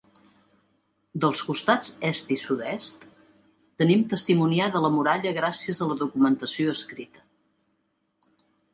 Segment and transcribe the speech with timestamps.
[1.25, 3.05] Dels costats est i sud-est,
[3.83, 7.27] tenim testimoniada la muralla gràcies a la documentació escrita.